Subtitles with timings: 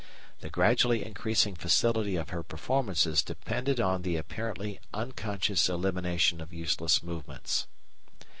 [0.39, 7.03] The gradually increasing facility of her performances depended on the apparently unconscious elimination of useless
[7.03, 7.67] movements."